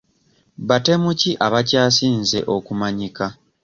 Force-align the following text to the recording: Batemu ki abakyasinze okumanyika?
Batemu 0.67 1.09
ki 1.19 1.31
abakyasinze 1.45 2.39
okumanyika? 2.55 3.25